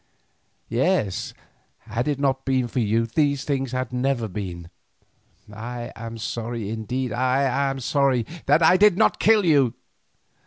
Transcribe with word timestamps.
Yes, 0.69 1.35
had 1.81 2.07
it 2.07 2.17
not 2.17 2.43
been 2.43 2.67
for 2.67 2.79
you, 2.79 3.05
these 3.05 3.45
things 3.45 3.71
had 3.71 3.93
never 3.93 4.27
been. 4.27 4.71
I 5.53 5.91
am 5.95 6.17
sorry, 6.17 6.71
indeed 6.71 7.13
I 7.13 7.69
am 7.69 7.79
sorry—that 7.79 8.63
I 8.63 8.77
did 8.77 8.97
not 8.97 9.19
kill 9.19 9.45
you. 9.45 9.75